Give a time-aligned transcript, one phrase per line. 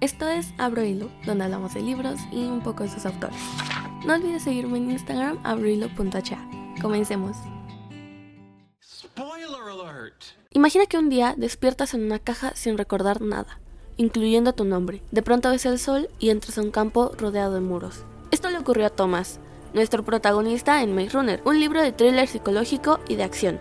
[0.00, 3.36] Esto es Abro Hilo, donde hablamos de libros y un poco de sus autores.
[4.06, 6.38] No olvides seguirme en Instagram, abrohilo.cha.
[6.80, 7.36] Comencemos.
[10.52, 13.58] Imagina que un día despiertas en una caja sin recordar nada,
[13.96, 15.02] incluyendo tu nombre.
[15.10, 18.04] De pronto ves el sol y entras a un campo rodeado de muros.
[18.30, 19.40] Esto le ocurrió a Thomas,
[19.74, 23.58] nuestro protagonista en Maze Runner, un libro de thriller psicológico y de acción.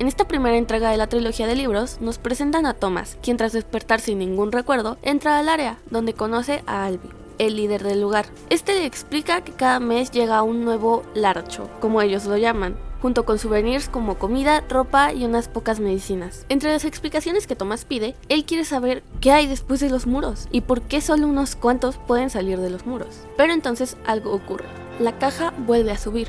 [0.00, 3.52] En esta primera entrega de la trilogía de libros, nos presentan a Thomas, quien tras
[3.52, 8.24] despertar sin ningún recuerdo, entra al área, donde conoce a Albi, el líder del lugar.
[8.48, 13.26] Este le explica que cada mes llega un nuevo larcho, como ellos lo llaman, junto
[13.26, 16.46] con souvenirs como comida, ropa y unas pocas medicinas.
[16.48, 20.48] Entre las explicaciones que Thomas pide, él quiere saber qué hay después de los muros
[20.50, 23.26] y por qué solo unos cuantos pueden salir de los muros.
[23.36, 24.64] Pero entonces algo ocurre.
[24.98, 26.28] La caja vuelve a subir,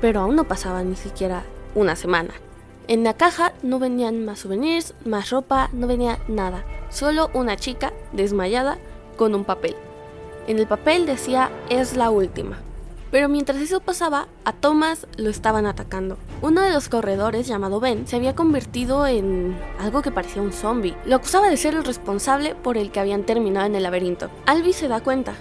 [0.00, 1.42] pero aún no pasaba ni siquiera
[1.74, 2.32] una semana.
[2.88, 6.64] En la caja no venían más souvenirs, más ropa, no venía nada.
[6.88, 8.78] Solo una chica desmayada
[9.18, 9.76] con un papel.
[10.46, 12.56] En el papel decía es la última.
[13.10, 16.16] Pero mientras eso pasaba, a Thomas lo estaban atacando.
[16.40, 20.96] Uno de los corredores, llamado Ben, se había convertido en algo que parecía un zombie.
[21.04, 24.30] Lo acusaba de ser el responsable por el que habían terminado en el laberinto.
[24.46, 25.34] Albi se da cuenta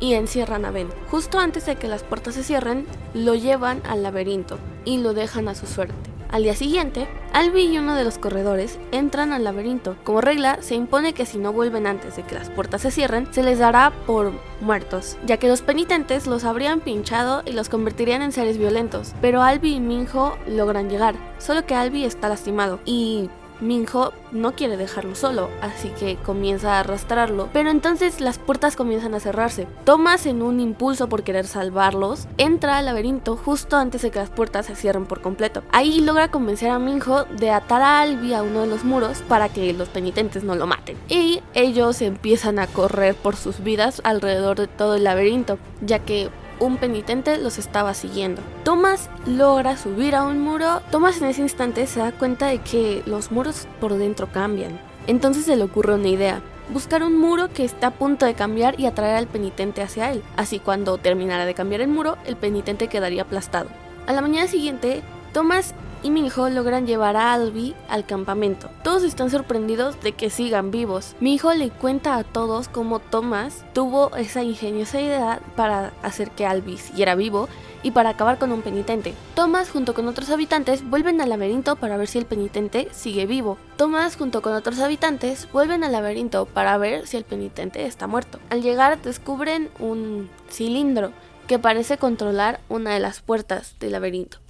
[0.00, 0.88] y encierran a Ben.
[1.10, 5.48] Justo antes de que las puertas se cierren, lo llevan al laberinto y lo dejan
[5.48, 6.13] a su suerte.
[6.34, 9.96] Al día siguiente, Albi y uno de los corredores entran al laberinto.
[10.02, 13.32] Como regla, se impone que si no vuelven antes de que las puertas se cierren,
[13.32, 18.20] se les dará por muertos, ya que los penitentes los habrían pinchado y los convertirían
[18.20, 19.14] en seres violentos.
[19.20, 24.76] Pero Albi y Minho logran llegar, solo que Albi está lastimado y Minho no quiere
[24.76, 27.48] dejarlo solo, así que comienza a arrastrarlo.
[27.52, 29.66] Pero entonces las puertas comienzan a cerrarse.
[29.84, 34.30] Thomas, en un impulso por querer salvarlos, entra al laberinto justo antes de que las
[34.30, 35.62] puertas se cierren por completo.
[35.72, 39.48] Ahí logra convencer a Minho de atar a Albi a uno de los muros para
[39.48, 40.96] que los penitentes no lo maten.
[41.08, 46.30] Y ellos empiezan a correr por sus vidas alrededor de todo el laberinto, ya que
[46.60, 48.42] un penitente los estaba siguiendo.
[48.64, 50.80] Thomas logra subir a un muro.
[50.90, 54.78] Thomas en ese instante se da cuenta de que los muros por dentro cambian.
[55.06, 56.42] Entonces se le ocurre una idea.
[56.70, 60.22] Buscar un muro que está a punto de cambiar y atraer al penitente hacia él.
[60.36, 63.68] Así cuando terminara de cambiar el muro, el penitente quedaría aplastado.
[64.06, 65.02] A la mañana siguiente,
[65.32, 65.74] Thomas
[66.04, 68.68] y hijo logran llevar a Albi al campamento.
[68.82, 71.16] Todos están sorprendidos de que sigan vivos.
[71.18, 76.46] Mi hijo le cuenta a todos cómo Thomas tuvo esa ingeniosa idea para hacer que
[76.46, 77.48] Albi siguiera vivo
[77.82, 79.14] y para acabar con un penitente.
[79.34, 83.56] Thomas junto con otros habitantes vuelven al laberinto para ver si el penitente sigue vivo.
[83.76, 88.38] Thomas junto con otros habitantes vuelven al laberinto para ver si el penitente está muerto.
[88.50, 91.12] Al llegar descubren un cilindro
[91.46, 94.43] que parece controlar una de las puertas del laberinto.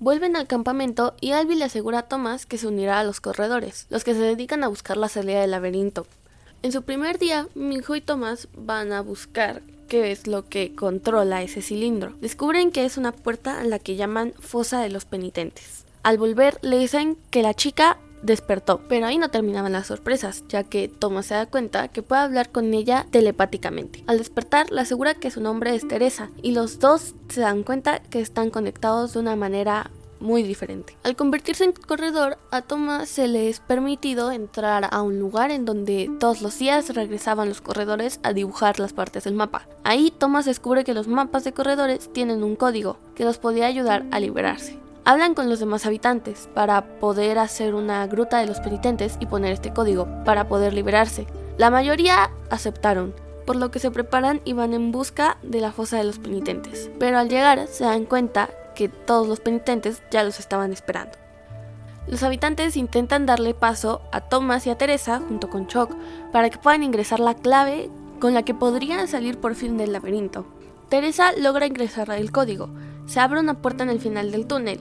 [0.00, 3.86] Vuelven al campamento y Albi le asegura a Thomas que se unirá a los corredores,
[3.90, 6.06] los que se dedican a buscar la salida del laberinto.
[6.62, 11.42] En su primer día, Minho y Thomas van a buscar qué es lo que controla
[11.42, 12.14] ese cilindro.
[12.22, 15.84] Descubren que es una puerta a la que llaman fosa de los penitentes.
[16.02, 20.64] Al volver, le dicen que la chica despertó, pero ahí no terminaban las sorpresas, ya
[20.64, 24.04] que Thomas se da cuenta que puede hablar con ella telepáticamente.
[24.06, 28.00] Al despertar, le asegura que su nombre es Teresa, y los dos se dan cuenta
[28.00, 30.96] que están conectados de una manera muy diferente.
[31.02, 35.64] Al convertirse en corredor, a Thomas se le es permitido entrar a un lugar en
[35.64, 39.66] donde todos los días regresaban los corredores a dibujar las partes del mapa.
[39.82, 44.04] Ahí Thomas descubre que los mapas de corredores tienen un código que los podía ayudar
[44.10, 44.79] a liberarse.
[45.04, 49.52] Hablan con los demás habitantes para poder hacer una gruta de los penitentes y poner
[49.52, 51.26] este código para poder liberarse.
[51.56, 53.14] La mayoría aceptaron,
[53.46, 56.90] por lo que se preparan y van en busca de la fosa de los penitentes.
[56.98, 61.12] Pero al llegar se dan cuenta que todos los penitentes ya los estaban esperando.
[62.06, 65.94] Los habitantes intentan darle paso a Thomas y a Teresa junto con Chuck
[66.32, 67.90] para que puedan ingresar la clave
[68.20, 70.44] con la que podrían salir por fin del laberinto.
[70.88, 72.68] Teresa logra ingresar el código,
[73.10, 74.78] se abre una puerta en el final del túnel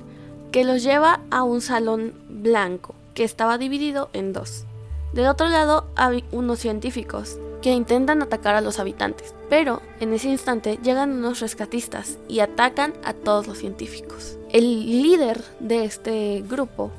[0.51, 4.66] que los lleva a un salón blanco que estaba dividido en dos.
[5.13, 10.29] Del otro lado hay unos científicos que intentan atacar a los habitantes, pero en ese
[10.29, 14.37] instante llegan unos rescatistas y atacan a todos los científicos.
[14.52, 16.91] El líder de este grupo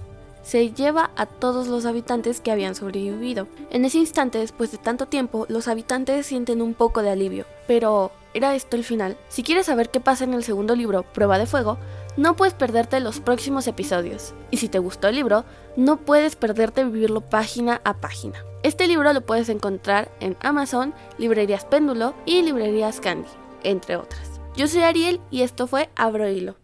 [0.42, 3.46] se lleva a todos los habitantes que habían sobrevivido.
[3.70, 8.10] En ese instante, después de tanto tiempo, los habitantes sienten un poco de alivio, pero
[8.34, 9.16] ¿era esto el final?
[9.28, 11.78] Si quieres saber qué pasa en el segundo libro, Prueba de Fuego,
[12.16, 14.34] no puedes perderte los próximos episodios.
[14.50, 15.44] Y si te gustó el libro,
[15.76, 18.44] no puedes perderte vivirlo página a página.
[18.62, 23.28] Este libro lo puedes encontrar en Amazon, librerías Péndulo y librerías Candy,
[23.62, 24.40] entre otras.
[24.56, 26.56] Yo soy Ariel y esto fue Abro Hilo.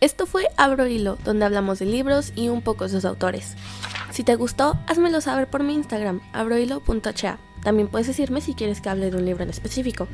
[0.00, 3.54] Esto fue Abro Hilo, donde hablamos de libros y un poco de sus autores.
[4.10, 7.38] Si te gustó, házmelo saber por mi Instagram, abroilo.cha.
[7.62, 10.08] También puedes decirme si quieres que hable de un libro en específico.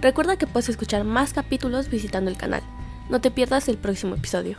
[0.00, 2.62] Recuerda que puedes escuchar más capítulos visitando el canal.
[3.10, 4.58] No te pierdas el próximo episodio.